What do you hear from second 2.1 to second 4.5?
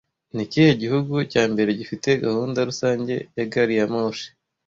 gahunda rusange ya gari ya moshi